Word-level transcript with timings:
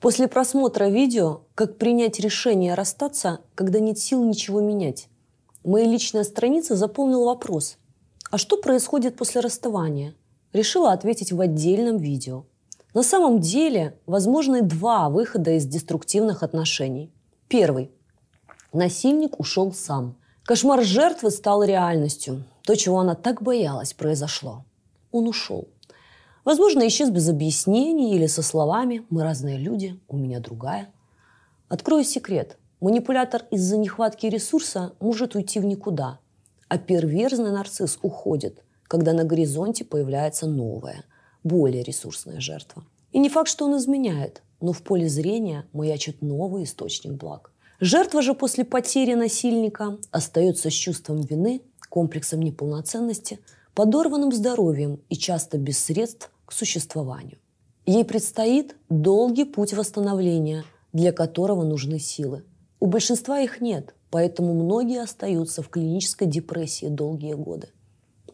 После 0.00 0.28
просмотра 0.28 0.86
видео 0.88 1.42
«Как 1.54 1.76
принять 1.76 2.18
решение 2.20 2.72
расстаться, 2.72 3.40
когда 3.54 3.80
нет 3.80 3.98
сил 3.98 4.24
ничего 4.24 4.62
менять», 4.62 5.08
моя 5.62 5.84
личная 5.84 6.24
страница 6.24 6.74
заполнил 6.74 7.24
вопрос 7.24 7.76
«А 8.30 8.38
что 8.38 8.56
происходит 8.56 9.16
после 9.16 9.42
расставания?» 9.42 10.14
Решила 10.54 10.92
ответить 10.92 11.32
в 11.32 11.40
отдельном 11.40 11.98
видео. 11.98 12.44
На 12.94 13.02
самом 13.02 13.40
деле, 13.40 13.98
возможны 14.06 14.62
два 14.62 15.10
выхода 15.10 15.52
из 15.52 15.66
деструктивных 15.66 16.42
отношений. 16.42 17.12
Первый. 17.46 17.92
Насильник 18.72 19.38
ушел 19.38 19.72
сам. 19.72 20.16
Кошмар 20.44 20.82
жертвы 20.82 21.30
стал 21.30 21.62
реальностью. 21.62 22.44
То, 22.64 22.74
чего 22.74 22.98
она 23.00 23.14
так 23.14 23.42
боялась, 23.42 23.92
произошло. 23.92 24.64
Он 25.12 25.28
ушел. 25.28 25.68
Возможно, 26.44 26.86
исчез 26.88 27.10
без 27.10 27.28
объяснений 27.28 28.14
или 28.16 28.26
со 28.26 28.42
словами 28.42 29.04
«Мы 29.10 29.22
разные 29.22 29.58
люди, 29.58 30.00
у 30.08 30.16
меня 30.16 30.40
другая». 30.40 30.88
Открою 31.68 32.04
секрет. 32.04 32.56
Манипулятор 32.80 33.42
из-за 33.50 33.76
нехватки 33.76 34.26
ресурса 34.26 34.94
может 35.00 35.34
уйти 35.34 35.60
в 35.60 35.66
никуда, 35.66 36.18
а 36.68 36.78
перверзный 36.78 37.52
нарцисс 37.52 37.98
уходит, 38.00 38.64
когда 38.84 39.12
на 39.12 39.24
горизонте 39.24 39.84
появляется 39.84 40.46
новая, 40.46 41.04
более 41.44 41.82
ресурсная 41.82 42.40
жертва. 42.40 42.84
И 43.12 43.18
не 43.18 43.28
факт, 43.28 43.50
что 43.50 43.66
он 43.66 43.76
изменяет, 43.76 44.42
но 44.62 44.72
в 44.72 44.82
поле 44.82 45.08
зрения 45.08 45.66
маячит 45.74 46.22
новый 46.22 46.64
источник 46.64 47.12
благ. 47.12 47.52
Жертва 47.80 48.22
же 48.22 48.34
после 48.34 48.64
потери 48.64 49.12
насильника 49.12 49.98
остается 50.10 50.70
с 50.70 50.74
чувством 50.74 51.20
вины, 51.20 51.60
комплексом 51.90 52.40
неполноценности– 52.40 53.40
подорванным 53.80 54.30
здоровьем 54.30 55.00
и 55.08 55.16
часто 55.16 55.56
без 55.56 55.82
средств 55.82 56.30
к 56.44 56.52
существованию. 56.52 57.38
Ей 57.86 58.04
предстоит 58.04 58.76
долгий 58.90 59.46
путь 59.46 59.72
восстановления, 59.72 60.64
для 60.92 61.12
которого 61.12 61.64
нужны 61.64 61.98
силы. 61.98 62.44
У 62.78 62.84
большинства 62.84 63.40
их 63.40 63.62
нет, 63.62 63.94
поэтому 64.10 64.52
многие 64.52 65.00
остаются 65.00 65.62
в 65.62 65.70
клинической 65.70 66.26
депрессии 66.26 66.88
долгие 66.88 67.32
годы. 67.32 67.70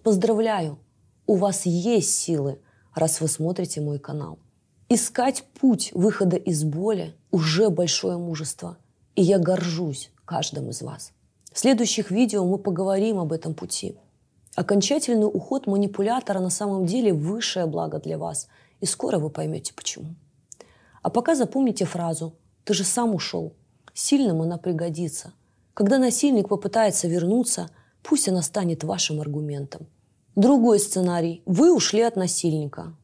Поздравляю, 0.03 0.81
у 1.29 1.37
вас 1.37 1.65
есть 1.65 2.19
силы, 2.19 2.59
раз 2.93 3.21
вы 3.21 3.29
смотрите 3.29 3.81
мой 3.81 4.01
канал. 4.01 4.41
Искать 4.89 5.45
путь 5.61 5.93
выхода 5.95 6.37
из 6.37 6.65
боли 6.65 7.15
уже 7.31 7.71
большое 7.71 8.19
мужество, 8.19 8.79
и 9.15 9.23
я 9.23 9.39
горжусь 9.39 10.11
каждым 10.25 10.71
из 10.71 10.83
вас. 10.83 11.13
В 11.53 11.59
следующих 11.61 12.11
видео 12.11 12.45
мы 12.45 12.59
поговорим 12.59 13.21
об 13.21 13.33
этом 13.33 13.55
пути– 13.55 13.97
Окончательный 14.57 15.27
уход 15.27 15.67
манипулятора 15.67 16.41
на 16.41 16.49
самом 16.49 16.87
деле 16.87 17.13
высшее 17.13 17.67
благо 17.67 17.99
для 17.99 18.17
вас, 18.17 18.49
и 18.81 18.87
скоро 18.87 19.19
вы 19.19 19.29
поймете 19.29 19.75
почему. 19.75 20.15
А 21.03 21.11
пока 21.11 21.35
запомните 21.35 21.85
фразу 21.85 22.35
«ты 22.65 22.73
же 22.73 22.83
сам 22.83 23.15
ушел». 23.15 23.53
Сильным 23.93 24.43
она 24.43 24.57
пригодится. 24.57 25.33
Когда 25.75 25.99
насильник 25.99 26.49
попытается 26.49 27.07
вернуться, 27.07 27.71
пусть 28.03 28.29
она 28.29 28.41
станет 28.43 28.83
вашим 28.83 29.21
аргументом. 29.21 29.87
Другой 30.37 30.81
сценарий– 30.81 31.43
вы 31.47 31.75
ушли 31.75 32.01
от 32.01 32.17
насильника. 32.17 32.95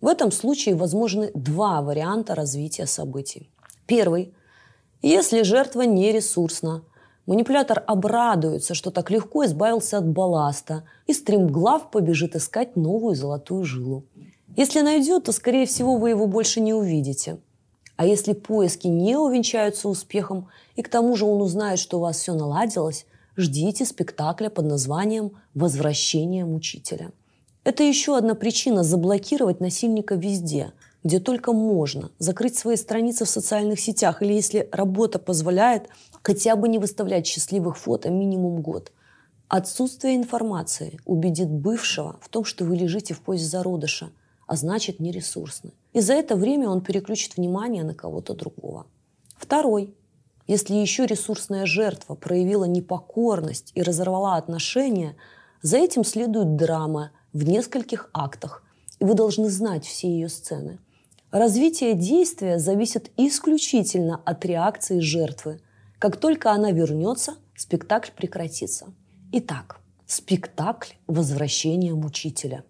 В 0.00 0.06
этом 0.06 0.30
случае 0.30 0.74
возможны 0.74 1.30
два 1.34 1.80
варианта 1.80 2.34
развития 2.34 2.86
событий. 2.86 3.50
Первый– 3.86 4.34
если 5.02 5.42
жертва 5.42 5.82
не 5.82 6.12
ресурсна, 6.12 6.82
Манипулятор 7.28 7.84
обрадуется, 7.86 8.72
что 8.72 8.90
так 8.90 9.10
легко 9.10 9.44
избавился 9.44 9.98
от 9.98 10.08
балласта 10.08 10.84
и 11.06 11.12
стремглав 11.12 11.90
побежит 11.90 12.34
искать 12.34 12.74
новую 12.74 13.14
золотую 13.14 13.64
жилу. 13.64 14.04
Если 14.56 14.80
найдет, 14.80 15.24
то, 15.24 15.32
скорее 15.32 15.66
всего, 15.66 15.98
вы 15.98 16.08
его 16.08 16.26
больше 16.26 16.62
не 16.62 16.72
увидите. 16.72 17.38
А 17.96 18.06
если 18.06 18.32
поиски 18.32 18.86
не 18.86 19.14
увенчаются 19.18 19.90
успехом, 19.90 20.48
и 20.74 20.80
к 20.80 20.88
тому 20.88 21.16
же 21.16 21.26
он 21.26 21.42
узнает, 21.42 21.78
что 21.78 21.98
у 21.98 22.00
вас 22.00 22.16
все 22.16 22.32
наладилось, 22.32 23.04
ждите 23.36 23.84
спектакля 23.84 24.48
под 24.48 24.64
названием 24.64 25.32
«Возвращение 25.52 26.46
мучителя». 26.46 27.12
Это 27.62 27.82
еще 27.82 28.16
одна 28.16 28.36
причина 28.36 28.82
заблокировать 28.82 29.60
насильника 29.60 30.14
везде, 30.14 30.72
где 31.08 31.20
только 31.20 31.54
можно, 31.54 32.10
закрыть 32.18 32.58
свои 32.58 32.76
страницы 32.76 33.24
в 33.24 33.30
социальных 33.30 33.80
сетях 33.80 34.20
или, 34.20 34.34
если 34.34 34.68
работа 34.70 35.18
позволяет, 35.18 35.88
хотя 36.22 36.54
бы 36.54 36.68
не 36.68 36.78
выставлять 36.78 37.26
счастливых 37.26 37.78
фото 37.78 38.10
минимум 38.10 38.60
год. 38.60 38.92
Отсутствие 39.48 40.16
информации 40.16 41.00
убедит 41.06 41.48
бывшего 41.48 42.18
в 42.20 42.28
том, 42.28 42.44
что 42.44 42.66
вы 42.66 42.76
лежите 42.76 43.14
в 43.14 43.22
позе 43.22 43.46
зародыша, 43.46 44.10
а 44.46 44.56
значит 44.56 45.00
нересурсны. 45.00 45.72
И 45.94 46.00
за 46.00 46.12
это 46.12 46.36
время 46.36 46.68
он 46.68 46.82
переключит 46.82 47.38
внимание 47.38 47.84
на 47.84 47.94
кого-то 47.94 48.34
другого. 48.34 48.84
Второй. 49.38 49.94
Если 50.46 50.74
еще 50.74 51.06
ресурсная 51.06 51.64
жертва 51.64 52.16
проявила 52.16 52.64
непокорность 52.64 53.72
и 53.74 53.80
разорвала 53.80 54.36
отношения, 54.36 55.16
за 55.62 55.78
этим 55.78 56.04
следует 56.04 56.56
драма 56.56 57.12
в 57.32 57.48
нескольких 57.48 58.10
актах, 58.12 58.62
и 58.98 59.06
вы 59.06 59.14
должны 59.14 59.48
знать 59.48 59.86
все 59.86 60.06
ее 60.06 60.28
сцены. 60.28 60.78
Развитие 61.30 61.94
действия 61.94 62.58
зависит 62.58 63.10
исключительно 63.16 64.20
от 64.24 64.44
реакции 64.44 65.00
жертвы– 65.00 65.60
как 65.98 66.16
только 66.16 66.52
она 66.52 66.70
вернется, 66.70 67.34
спектакль 67.56 68.10
прекратится. 68.16 68.86
Итак, 69.32 69.80
спектакль 70.06 70.92
«Возвращение 71.08 71.92
мучителя». 71.92 72.62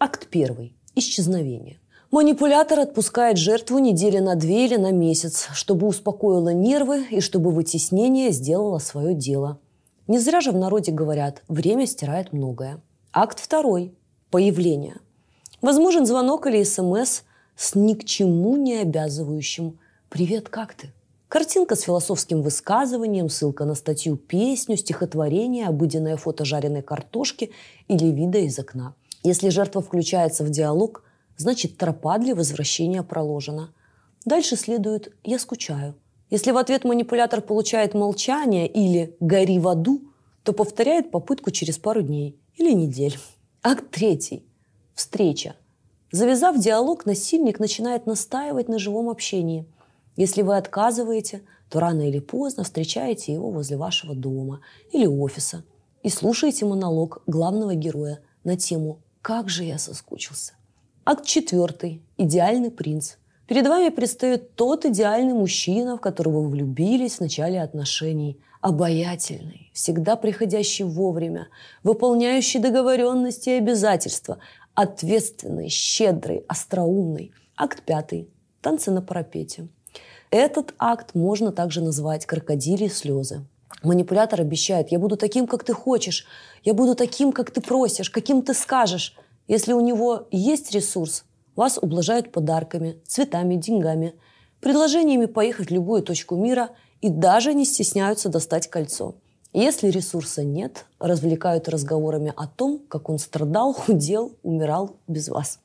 Акт 0.00 0.26
первый. 0.28 0.74
Исчезновение. 0.96 1.78
Манипулятор 2.10 2.80
отпускает 2.80 3.38
жертву 3.38 3.78
недели 3.78 4.18
на 4.18 4.34
две 4.34 4.66
или 4.66 4.74
на 4.74 4.90
месяц, 4.90 5.48
чтобы 5.52 5.86
успокоила 5.86 6.48
нервы 6.48 7.04
и 7.10 7.20
чтобы 7.20 7.52
вытеснение 7.52 8.32
сделало 8.32 8.78
свое 8.78 9.14
дело. 9.14 9.60
Не 10.08 10.18
зря 10.18 10.40
же 10.40 10.50
в 10.50 10.56
народе 10.56 10.90
говорят 10.90 11.44
«время 11.46 11.86
стирает 11.86 12.32
многое». 12.32 12.80
Акт 13.12 13.38
второй. 13.38 13.94
Появление. 14.30 14.96
Возможен 15.62 16.06
звонок 16.06 16.48
или 16.48 16.64
СМС 16.64 17.22
с 17.56 17.74
ни 17.74 17.94
к 17.94 18.04
чему 18.04 18.56
не 18.56 18.76
обязывающим 18.76 19.78
«Привет, 20.08 20.48
как 20.48 20.74
ты?» 20.74 20.92
Картинка 21.28 21.74
с 21.74 21.82
философским 21.82 22.42
высказыванием, 22.42 23.28
ссылка 23.28 23.64
на 23.64 23.74
статью, 23.74 24.16
песню, 24.16 24.76
стихотворение, 24.76 25.66
обыденное 25.66 26.16
фото 26.16 26.44
жареной 26.44 26.82
картошки 26.82 27.50
или 27.88 28.06
вида 28.06 28.38
из 28.38 28.58
окна. 28.58 28.94
Если 29.24 29.48
жертва 29.48 29.82
включается 29.82 30.44
в 30.44 30.50
диалог, 30.50 31.02
значит 31.36 31.76
тропа 31.76 32.18
для 32.18 32.34
возвращения 32.34 33.02
проложена. 33.02 33.72
Дальше 34.24 34.56
следует 34.56 35.12
«я 35.24 35.38
скучаю». 35.38 35.96
Если 36.30 36.52
в 36.52 36.56
ответ 36.56 36.84
манипулятор 36.84 37.40
получает 37.40 37.94
молчание 37.94 38.68
или 38.68 39.16
«гори 39.20 39.58
в 39.58 39.66
аду», 39.68 40.02
то 40.44 40.52
повторяет 40.52 41.10
попытку 41.10 41.50
через 41.50 41.78
пару 41.78 42.02
дней 42.02 42.38
или 42.56 42.72
недель. 42.72 43.18
Акт 43.62 43.90
третий. 43.90 44.44
Встреча. 44.94 45.56
Завязав 46.14 46.58
диалог, 46.58 47.06
насильник 47.06 47.58
начинает 47.58 48.06
настаивать 48.06 48.68
на 48.68 48.78
живом 48.78 49.08
общении– 49.08 49.66
если 50.16 50.42
вы 50.42 50.56
отказываете, 50.56 51.42
то 51.68 51.80
рано 51.80 52.08
или 52.08 52.20
поздно 52.20 52.62
встречаете 52.62 53.32
его 53.32 53.50
возле 53.50 53.76
вашего 53.76 54.14
дома 54.14 54.60
или 54.92 55.06
офиса 55.06 55.64
и 56.02 56.08
слушаете 56.08 56.66
монолог 56.66 57.22
главного 57.26 57.74
героя 57.74 58.20
на 58.44 58.56
тему 58.56 59.00
«Как 59.22 59.48
же 59.48 59.64
я 59.64 59.78
соскучился». 59.78 60.52
Акт 61.04 61.26
четвертый. 61.26 62.02
Идеальный 62.16 62.70
принц. 62.70 63.14
Перед 63.48 63.66
вами 63.66 63.88
предстает 63.88 64.54
тот 64.54 64.84
идеальный 64.84 65.34
мужчина, 65.34 65.96
в 65.96 66.00
которого 66.00 66.42
вы 66.42 66.50
влюбились 66.50 67.16
в 67.16 67.20
начале 67.20 67.60
отношений. 67.60 68.38
Обаятельный, 68.60 69.70
всегда 69.74 70.16
приходящий 70.16 70.86
вовремя, 70.86 71.48
выполняющий 71.82 72.60
договоренности 72.60 73.50
и 73.50 73.58
обязательства, 73.58 74.38
ответственный, 74.74 75.68
щедрый, 75.68 76.44
остроумный. 76.48 77.32
Акт 77.56 77.82
пятый. 77.84 78.28
Танцы 78.60 78.90
на 78.90 79.02
парапете. 79.02 79.68
Этот 80.30 80.74
акт 80.78 81.14
можно 81.14 81.52
также 81.52 81.80
назвать 81.80 82.26
крокодилии 82.26 82.88
слезы. 82.88 83.44
Манипулятор 83.82 84.40
обещает, 84.40 84.90
я 84.90 84.98
буду 84.98 85.16
таким, 85.16 85.46
как 85.46 85.62
ты 85.62 85.72
хочешь, 85.74 86.26
я 86.64 86.74
буду 86.74 86.94
таким, 86.94 87.32
как 87.32 87.50
ты 87.50 87.60
просишь, 87.60 88.10
каким 88.10 88.42
ты 88.42 88.54
скажешь. 88.54 89.14
Если 89.46 89.72
у 89.72 89.80
него 89.80 90.26
есть 90.30 90.72
ресурс, 90.72 91.24
вас 91.54 91.78
ублажают 91.80 92.32
подарками, 92.32 92.96
цветами, 93.06 93.56
деньгами, 93.56 94.14
предложениями 94.60 95.26
поехать 95.26 95.68
в 95.68 95.72
любую 95.72 96.02
точку 96.02 96.36
мира 96.36 96.70
и 97.00 97.10
даже 97.10 97.52
не 97.52 97.66
стесняются 97.66 98.30
достать 98.30 98.68
кольцо. 98.68 99.16
Если 99.54 99.88
ресурса 99.88 100.44
нет, 100.44 100.84
развлекают 100.98 101.70
разговорами 101.70 102.34
о 102.36 102.46
том, 102.46 102.82
как 102.88 103.08
он 103.08 103.18
страдал, 103.18 103.72
худел, 103.72 104.36
умирал 104.42 104.96
без 105.08 105.28
вас 105.28 105.60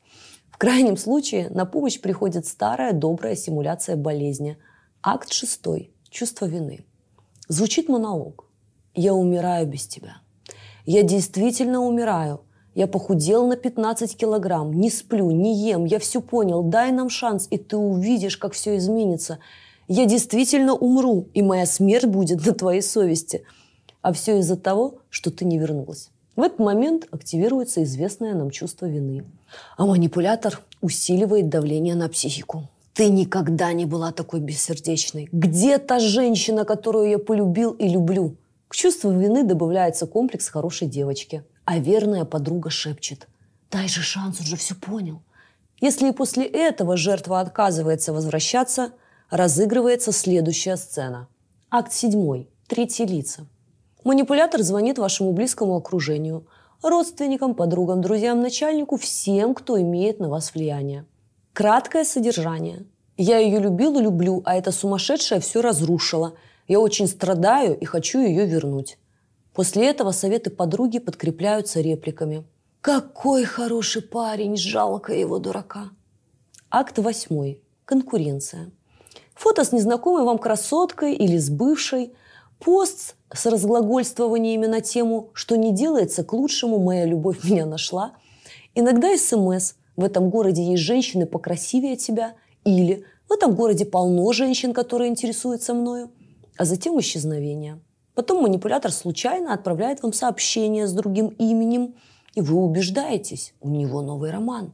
крайнем 0.60 0.98
случае 0.98 1.50
на 1.50 1.66
помощь 1.66 2.00
приходит 2.00 2.46
старая 2.46 2.92
добрая 2.94 3.36
симуляция 3.36 3.96
болезни. 3.96 4.58
Акт 5.02 5.32
шестой. 5.32 5.92
Чувство 6.10 6.46
вины. 6.46 6.86
Звучит 7.48 7.90
монолог. 7.90 8.46
«Я 8.94 9.14
умираю 9.14 9.66
без 9.68 9.88
тебя. 9.88 10.18
Я 10.86 11.04
действительно 11.04 11.80
умираю. 11.80 12.42
Я 12.76 12.88
похудел 12.88 13.48
на 13.48 13.56
15 13.56 14.18
килограмм, 14.18 14.74
не 14.74 14.90
сплю, 14.90 15.32
не 15.32 15.56
ем, 15.56 15.86
я 15.86 16.00
все 16.00 16.22
понял, 16.22 16.64
дай 16.64 16.92
нам 16.92 17.10
шанс, 17.10 17.48
и 17.50 17.58
ты 17.58 17.78
увидишь, 17.78 18.38
как 18.38 18.54
все 18.54 18.78
изменится. 18.78 19.40
Я 19.88 20.06
действительно 20.06 20.74
умру, 20.74 21.28
и 21.34 21.42
моя 21.42 21.66
смерть 21.66 22.06
будет 22.06 22.46
на 22.46 22.54
твоей 22.54 22.82
совести. 22.82 23.44
А 24.02 24.14
все 24.14 24.40
из-за 24.40 24.56
того, 24.56 25.00
что 25.10 25.32
ты 25.32 25.46
не 25.46 25.58
вернулась. 25.58 26.10
В 26.36 26.42
этот 26.42 26.60
момент 26.60 27.08
активируется 27.12 27.84
известное 27.84 28.34
нам 28.34 28.50
чувство 28.50 28.86
вины. 28.86 29.26
А 29.76 29.86
манипулятор 29.86 30.62
усиливает 30.82 31.50
давление 31.50 31.96
на 31.96 32.08
психику. 32.08 32.70
Ты 32.94 33.10
никогда 33.10 33.74
не 33.74 33.86
была 33.86 34.12
такой 34.12 34.40
бессердечной. 34.40 35.28
Где 35.32 35.78
та 35.78 36.00
женщина, 36.00 36.66
которую 36.66 37.10
я 37.10 37.20
полюбил 37.20 37.72
и 37.72 37.88
люблю? 37.90 38.36
К 38.68 38.76
чувству 38.76 39.12
вины 39.12 39.44
добавляется 39.44 40.06
комплекс 40.08 40.48
хорошей 40.48 40.88
девочки. 40.88 41.44
А 41.66 41.78
верная 41.78 42.26
подруга 42.26 42.70
шепчет. 42.70 43.28
Дай 43.72 43.88
же 43.88 44.02
шанс, 44.02 44.40
он 44.40 44.46
же 44.46 44.56
все 44.56 44.76
понял. 44.76 45.22
Если 45.82 46.10
и 46.10 46.14
после 46.14 46.46
этого 46.46 46.98
жертва 46.98 47.40
отказывается 47.40 48.12
возвращаться, 48.12 48.92
разыгрывается 49.30 50.12
следующая 50.12 50.78
сцена. 50.78 51.28
Акт 51.70 51.94
седьмой. 51.94 52.50
Третьи 52.68 53.04
лица. 53.06 53.46
Манипулятор 54.04 54.62
звонит 54.62 54.98
вашему 54.98 55.34
близкому 55.34 55.76
окружению, 55.76 56.48
родственникам, 56.82 57.56
подругам, 57.56 58.02
друзьям, 58.02 58.42
начальнику, 58.42 58.98
всем, 58.98 59.54
кто 59.54 59.80
имеет 59.82 60.20
на 60.20 60.30
вас 60.30 60.54
влияние. 60.54 61.06
Краткое 61.54 62.06
содержание. 62.06 62.86
Я 63.18 63.38
ее 63.38 63.60
любил 63.60 64.00
и 64.00 64.02
люблю, 64.02 64.42
а 64.46 64.56
эта 64.56 64.72
сумасшедшая 64.72 65.42
все 65.42 65.62
разрушила. 65.62 66.36
Я 66.68 66.80
очень 66.80 67.08
страдаю 67.08 67.78
и 67.78 67.84
хочу 67.84 68.20
ее 68.20 68.46
вернуть. 68.46 68.98
После 69.54 69.88
этого 69.90 70.12
советы 70.12 70.50
подруги 70.50 71.00
подкрепляются 71.00 71.82
репликами. 71.82 72.46
«Какой 72.80 73.44
хороший 73.44 74.02
парень, 74.02 74.56
жалко 74.56 75.14
его 75.14 75.40
дурака!» 75.40 75.90
Акт 76.72 77.00
восьмой. 77.00 77.62
Конкуренция. 77.84 78.72
Фото 79.34 79.66
с 79.66 79.72
незнакомой 79.72 80.24
вам 80.24 80.38
красоткой 80.38 81.16
или 81.16 81.38
с 81.38 81.50
бывшей. 81.50 82.14
Пост 82.60 83.16
с 83.34 83.46
разглагольствованиями 83.46 84.66
на 84.66 84.82
тему 84.82 85.30
«Что 85.34 85.56
не 85.56 85.72
делается 85.72 86.26
к 86.26 86.34
лучшему, 86.34 86.78
моя 86.78 87.06
любовь 87.06 87.44
меня 87.44 87.66
нашла». 87.66 88.14
Иногда 88.76 89.16
СМС 89.18 89.76
«В 89.96 90.04
этом 90.04 90.30
городе 90.30 90.64
есть 90.64 90.84
женщины 90.84 91.26
покрасивее 91.26 91.96
тебя» 91.96 92.34
или 92.66 93.06
«В 93.30 93.32
этом 93.32 93.56
городе 93.56 93.86
полно 93.86 94.32
женщин, 94.34 94.74
которые 94.74 95.10
интересуются 95.10 95.74
мною», 95.74 96.12
а 96.58 96.66
затем 96.66 97.00
исчезновение. 97.00 97.80
Потом 98.14 98.42
манипулятор 98.42 98.92
случайно 98.92 99.54
отправляет 99.54 100.04
вам 100.04 100.12
сообщение 100.12 100.86
с 100.86 100.92
другим 100.92 101.28
именем, 101.28 101.96
и 102.36 102.42
вы 102.42 102.58
убеждаетесь, 102.58 103.54
у 103.62 103.70
него 103.70 104.02
новый 104.02 104.32
роман. 104.32 104.74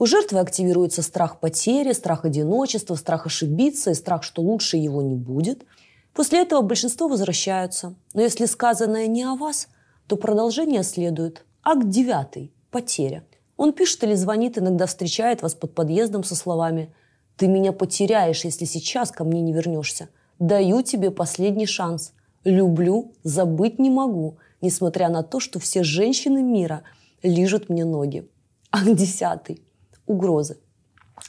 У 0.00 0.06
жертвы 0.06 0.40
активируется 0.40 1.02
страх 1.02 1.38
потери, 1.38 1.92
страх 1.92 2.24
одиночества, 2.24 2.96
страх 2.96 3.26
ошибиться 3.26 3.92
и 3.92 3.94
страх, 3.94 4.24
что 4.24 4.42
лучше 4.42 4.76
его 4.76 5.02
не 5.02 5.14
будет– 5.14 5.64
После 6.16 6.40
этого 6.40 6.62
большинство 6.62 7.08
возвращаются. 7.08 7.94
Но 8.14 8.22
если 8.22 8.46
сказанное 8.46 9.06
не 9.06 9.22
о 9.22 9.36
вас, 9.36 9.68
то 10.06 10.16
продолжение 10.16 10.82
следует. 10.82 11.44
Акт 11.62 11.90
девятый. 11.90 12.54
Потеря. 12.70 13.22
Он 13.58 13.74
пишет 13.74 14.02
или 14.02 14.14
звонит, 14.14 14.56
иногда 14.56 14.86
встречает 14.86 15.42
вас 15.42 15.54
под 15.54 15.74
подъездом 15.74 16.24
со 16.24 16.34
словами 16.34 16.92
«Ты 17.36 17.48
меня 17.48 17.72
потеряешь, 17.72 18.44
если 18.44 18.64
сейчас 18.64 19.12
ко 19.12 19.24
мне 19.24 19.42
не 19.42 19.52
вернешься. 19.52 20.08
Даю 20.38 20.82
тебе 20.82 21.10
последний 21.10 21.66
шанс. 21.66 22.12
Люблю, 22.44 23.12
забыть 23.22 23.78
не 23.78 23.90
могу, 23.90 24.38
несмотря 24.62 25.10
на 25.10 25.22
то, 25.22 25.38
что 25.38 25.58
все 25.58 25.82
женщины 25.82 26.42
мира 26.42 26.82
лижут 27.22 27.68
мне 27.68 27.84
ноги». 27.84 28.26
Акт 28.70 28.94
десятый. 28.94 29.62
Угрозы. 30.06 30.56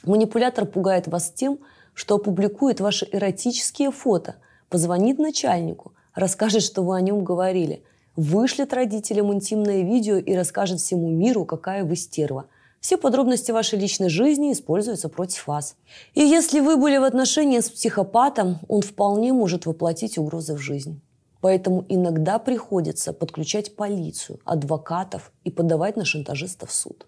Манипулятор 0.04 0.64
пугает 0.64 1.08
вас 1.08 1.30
тем, 1.30 1.58
что 1.92 2.14
опубликует 2.14 2.80
ваши 2.80 3.06
эротические 3.12 3.90
фото– 3.90 4.36
позвонит 4.68 5.18
начальнику, 5.18 5.92
расскажет, 6.14 6.62
что 6.62 6.82
вы 6.82 6.96
о 6.96 7.00
нем 7.00 7.24
говорили, 7.24 7.82
вышлет 8.16 8.72
родителям 8.72 9.32
интимное 9.32 9.82
видео 9.82 10.16
и 10.16 10.34
расскажет 10.34 10.80
всему 10.80 11.08
миру, 11.08 11.44
какая 11.44 11.84
вы 11.84 11.96
стерва. 11.96 12.46
Все 12.80 12.96
подробности 12.96 13.50
вашей 13.50 13.78
личной 13.78 14.08
жизни 14.08 14.52
используются 14.52 15.08
против 15.08 15.46
вас. 15.46 15.76
И 16.14 16.20
если 16.20 16.60
вы 16.60 16.76
были 16.76 16.96
в 16.98 17.04
отношениях 17.04 17.64
с 17.64 17.70
психопатом, 17.70 18.58
он 18.68 18.82
вполне 18.82 19.32
может 19.32 19.66
воплотить 19.66 20.18
угрозы 20.18 20.54
в 20.54 20.58
жизнь. 20.58 21.00
Поэтому 21.40 21.84
иногда 21.88 22.38
приходится 22.38 23.12
подключать 23.12 23.76
полицию, 23.76 24.40
адвокатов 24.44 25.32
и 25.44 25.50
подавать 25.50 25.96
на 25.96 26.04
шантажиста 26.04 26.66
в 26.66 26.72
суд. 26.72 27.06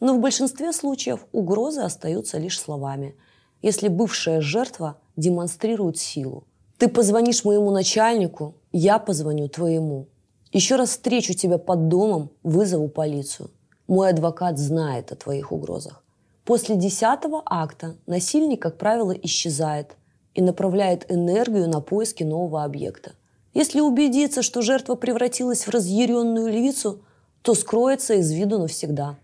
Но 0.00 0.14
в 0.14 0.20
большинстве 0.20 0.72
случаев 0.72 1.26
угрозы 1.32 1.80
остаются 1.80 2.38
лишь 2.38 2.58
словами, 2.58 3.14
если 3.62 3.88
бывшая 3.88 4.40
жертва 4.40 4.98
демонстрирует 5.16 5.98
силу, 5.98 6.44
ты 6.80 6.88
позвонишь 6.88 7.44
моему 7.44 7.70
начальнику, 7.70 8.54
я 8.72 8.98
позвоню 8.98 9.48
твоему. 9.48 10.08
Еще 10.50 10.76
раз 10.76 10.88
встречу 10.88 11.34
тебя 11.34 11.58
под 11.58 11.88
домом, 11.88 12.30
вызову 12.42 12.88
полицию. 12.88 13.50
Мой 13.86 14.08
адвокат 14.08 14.58
знает 14.58 15.12
о 15.12 15.16
твоих 15.16 15.52
угрозах. 15.52 16.02
После 16.46 16.76
десятого 16.76 17.42
акта 17.44 17.96
насильник, 18.06 18.62
как 18.62 18.78
правило, 18.78 19.12
исчезает 19.12 19.94
и 20.32 20.40
направляет 20.40 21.04
энергию 21.12 21.68
на 21.68 21.82
поиски 21.82 22.22
нового 22.22 22.64
объекта. 22.64 23.12
Если 23.52 23.80
убедиться, 23.80 24.40
что 24.40 24.62
жертва 24.62 24.94
превратилась 24.94 25.66
в 25.66 25.70
разъяренную 25.70 26.50
львицу, 26.50 27.02
то 27.42 27.54
скроется 27.54 28.14
из 28.14 28.32
виду 28.32 28.58
навсегда. 28.58 29.18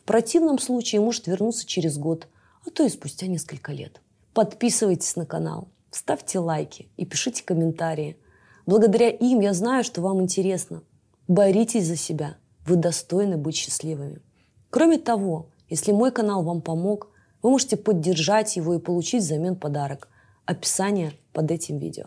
В 0.00 0.06
противном 0.06 0.58
случае 0.58 1.02
может 1.02 1.26
вернуться 1.26 1.66
через 1.66 1.98
год, 1.98 2.26
а 2.66 2.70
то 2.70 2.84
и 2.84 2.88
спустя 2.88 3.26
несколько 3.26 3.72
лет. 3.72 4.00
Подписывайтесь 4.32 5.14
на 5.16 5.26
канал. 5.26 5.68
Ставьте 5.92 6.38
лайки 6.38 6.88
и 6.96 7.04
пишите 7.04 7.44
комментарии. 7.44 8.16
Благодаря 8.64 9.10
им 9.10 9.40
я 9.40 9.52
знаю, 9.52 9.84
что 9.84 10.00
вам 10.00 10.22
интересно. 10.22 10.82
Боритесь 11.28 11.86
за 11.86 11.96
себя. 11.96 12.38
Вы 12.64 12.76
достойны 12.76 13.36
быть 13.36 13.56
счастливыми. 13.56 14.22
Кроме 14.70 14.98
того, 14.98 15.50
если 15.68 15.92
мой 15.92 16.10
канал 16.10 16.42
вам 16.44 16.62
помог, 16.62 17.10
вы 17.42 17.50
можете 17.50 17.76
поддержать 17.76 18.56
его 18.56 18.74
и 18.74 18.78
получить 18.78 19.22
взамен 19.22 19.54
подарок. 19.54 20.08
Описание 20.46 21.12
под 21.34 21.50
этим 21.50 21.78
видео. 21.78 22.04